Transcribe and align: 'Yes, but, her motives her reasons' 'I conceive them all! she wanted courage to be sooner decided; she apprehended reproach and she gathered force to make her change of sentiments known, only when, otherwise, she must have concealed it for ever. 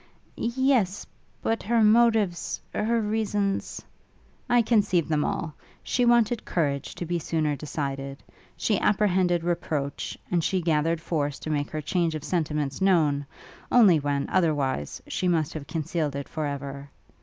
'Yes, 0.35 1.05
but, 1.43 1.61
her 1.61 1.83
motives 1.83 2.59
her 2.73 2.99
reasons' 2.99 3.83
'I 4.49 4.63
conceive 4.63 5.07
them 5.07 5.23
all! 5.23 5.53
she 5.83 6.05
wanted 6.05 6.43
courage 6.43 6.95
to 6.95 7.05
be 7.05 7.19
sooner 7.19 7.55
decided; 7.55 8.23
she 8.57 8.79
apprehended 8.79 9.43
reproach 9.43 10.17
and 10.31 10.43
she 10.43 10.59
gathered 10.59 11.01
force 11.01 11.37
to 11.37 11.51
make 11.51 11.69
her 11.69 11.81
change 11.81 12.15
of 12.15 12.23
sentiments 12.23 12.81
known, 12.81 13.27
only 13.71 13.99
when, 13.99 14.27
otherwise, 14.31 15.03
she 15.07 15.27
must 15.27 15.53
have 15.53 15.67
concealed 15.67 16.15
it 16.15 16.27
for 16.27 16.47
ever. 16.47 16.89